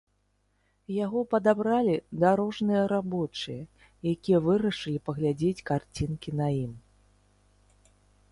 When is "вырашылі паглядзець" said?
4.47-5.65